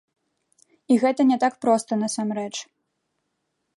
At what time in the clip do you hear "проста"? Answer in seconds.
1.65-1.91